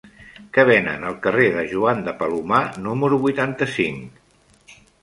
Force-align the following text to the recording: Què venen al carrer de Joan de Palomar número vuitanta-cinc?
Què 0.55 0.63
venen 0.69 1.05
al 1.09 1.17
carrer 1.27 1.51
de 1.57 1.67
Joan 1.75 2.03
de 2.09 2.17
Palomar 2.23 2.65
número 2.89 3.23
vuitanta-cinc? 3.29 4.79